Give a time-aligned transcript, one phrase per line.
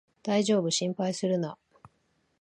[0.23, 1.59] だいじょうぶ、心配するな